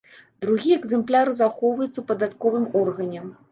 Другі 0.45 0.71
экземпляр 0.77 1.31
захоўваецца 1.41 1.93
ў 1.93 2.03
падатковым 2.11 2.69
органе. 2.83 3.25